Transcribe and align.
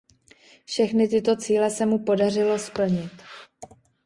Všechny 0.65 1.07
tyto 1.07 1.35
cíle 1.35 1.69
se 1.69 1.85
mu 1.85 2.03
podařilo 2.03 2.59
splnit. 2.59 3.11